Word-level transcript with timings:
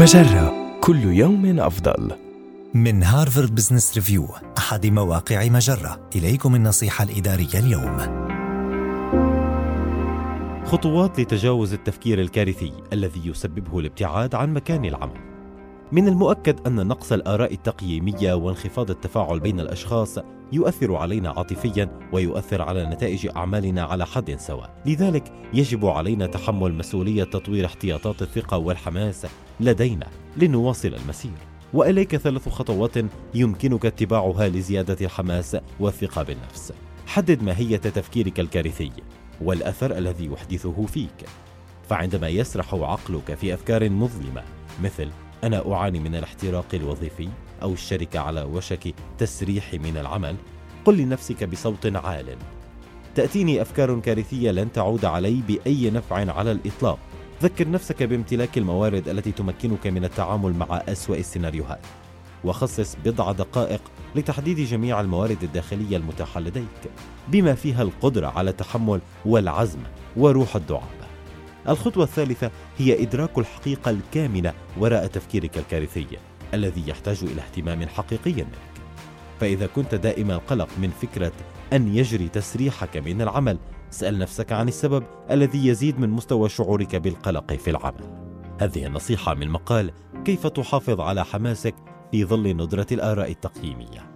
مجرة 0.00 0.78
كل 0.80 1.04
يوم 1.04 1.60
أفضل. 1.60 2.12
من 2.74 3.02
هارفارد 3.02 3.54
بزنس 3.54 3.94
ريفيو 3.94 4.28
أحد 4.58 4.86
مواقع 4.86 5.48
مجرة 5.48 6.00
إليكم 6.16 6.54
النصيحة 6.54 7.04
الإدارية 7.04 7.58
اليوم 7.58 7.98
خطوات 10.64 11.20
لتجاوز 11.20 11.72
التفكير 11.72 12.20
الكارثي 12.20 12.72
الذي 12.92 13.28
يسببه 13.28 13.78
الابتعاد 13.78 14.34
عن 14.34 14.54
مكان 14.54 14.84
العمل. 14.84 15.29
من 15.92 16.08
المؤكد 16.08 16.66
أن 16.66 16.86
نقص 16.86 17.12
الآراء 17.12 17.54
التقييمية 17.54 18.34
وانخفاض 18.34 18.90
التفاعل 18.90 19.40
بين 19.40 19.60
الأشخاص 19.60 20.18
يؤثر 20.52 20.94
علينا 20.96 21.30
عاطفيا 21.30 21.98
ويؤثر 22.12 22.62
على 22.62 22.86
نتائج 22.86 23.28
أعمالنا 23.36 23.82
على 23.82 24.06
حد 24.06 24.36
سواء. 24.38 24.82
لذلك 24.86 25.32
يجب 25.54 25.86
علينا 25.86 26.26
تحمل 26.26 26.74
مسؤولية 26.74 27.24
تطوير 27.24 27.66
احتياطات 27.66 28.22
الثقة 28.22 28.58
والحماس 28.58 29.26
لدينا 29.60 30.06
لنواصل 30.36 30.94
المسير. 30.94 31.38
وإليك 31.74 32.16
ثلاث 32.16 32.48
خطوات 32.48 32.96
يمكنك 33.34 33.86
اتباعها 33.86 34.48
لزيادة 34.48 35.06
الحماس 35.06 35.56
والثقة 35.80 36.22
بالنفس. 36.22 36.72
حدد 37.06 37.42
ماهية 37.42 37.76
تفكيرك 37.76 38.40
الكارثي 38.40 38.92
والأثر 39.40 39.98
الذي 39.98 40.26
يحدثه 40.26 40.86
فيك. 40.86 41.26
فعندما 41.88 42.28
يسرح 42.28 42.74
عقلك 42.74 43.34
في 43.34 43.54
أفكار 43.54 43.90
مظلمة 43.90 44.42
مثل 44.82 45.08
أنا 45.44 45.72
أعاني 45.72 46.00
من 46.00 46.14
الاحتراق 46.14 46.66
الوظيفي 46.74 47.28
أو 47.62 47.72
الشركة 47.72 48.20
على 48.20 48.42
وشك 48.42 48.94
تسريحي 49.18 49.78
من 49.78 49.96
العمل. 49.96 50.36
قل 50.84 50.96
لنفسك 50.96 51.44
بصوت 51.44 51.96
عال. 51.96 52.36
تأتيني 53.14 53.62
أفكار 53.62 54.00
كارثية 54.00 54.50
لن 54.50 54.72
تعود 54.72 55.04
علي 55.04 55.42
بأي 55.48 55.90
نفع 55.90 56.32
على 56.32 56.52
الإطلاق. 56.52 56.98
ذكر 57.42 57.70
نفسك 57.70 58.02
بامتلاك 58.02 58.58
الموارد 58.58 59.08
التي 59.08 59.32
تمكنك 59.32 59.86
من 59.86 60.04
التعامل 60.04 60.52
مع 60.52 60.82
أسوأ 60.88 61.16
السيناريوهات. 61.16 61.80
وخصص 62.44 62.96
بضع 63.04 63.32
دقائق 63.32 63.80
لتحديد 64.14 64.60
جميع 64.60 65.00
الموارد 65.00 65.42
الداخلية 65.42 65.96
المتاحة 65.96 66.40
لديك 66.40 66.90
بما 67.28 67.54
فيها 67.54 67.82
القدرة 67.82 68.26
على 68.26 68.50
التحمل 68.50 69.00
والعزم 69.24 69.78
وروح 70.16 70.56
الدعابة 70.56 70.99
الخطوة 71.68 72.04
الثالثة 72.04 72.50
هي 72.78 73.02
إدراك 73.02 73.38
الحقيقة 73.38 73.90
الكامنة 73.90 74.52
وراء 74.78 75.06
تفكيرك 75.06 75.58
الكارثي 75.58 76.06
الذي 76.54 76.88
يحتاج 76.88 77.18
إلى 77.22 77.40
اهتمام 77.40 77.86
حقيقي 77.86 78.32
منك. 78.32 78.48
فإذا 79.40 79.66
كنت 79.66 79.94
دائما 79.94 80.34
القلق 80.34 80.68
من 80.78 80.90
فكرة 81.02 81.32
أن 81.72 81.96
يجري 81.96 82.28
تسريحك 82.28 82.96
من 82.96 83.22
العمل 83.22 83.58
سأل 83.90 84.18
نفسك 84.18 84.52
عن 84.52 84.68
السبب 84.68 85.04
الذي 85.30 85.66
يزيد 85.66 85.98
من 85.98 86.10
مستوى 86.10 86.48
شعورك 86.48 86.96
بالقلق 86.96 87.52
في 87.52 87.70
العمل. 87.70 88.30
هذه 88.60 88.86
النصيحة 88.86 89.34
من 89.34 89.48
مقال 89.48 89.90
كيف 90.24 90.46
تحافظ 90.46 91.00
على 91.00 91.24
حماسك 91.24 91.74
في 92.10 92.24
ظل 92.24 92.56
ندرة 92.56 92.86
الآراء 92.92 93.30
التقييمية 93.30 94.10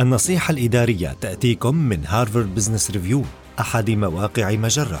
النصيحة 0.00 0.52
الإدارية 0.52 1.16
تأتيكم 1.20 1.74
من 1.74 2.06
هارفارد 2.06 2.54
بزنس 2.54 2.90
ريفيو 2.90 3.22
أحد 3.60 3.90
مواقع 3.90 4.50
مجرة. 4.50 5.00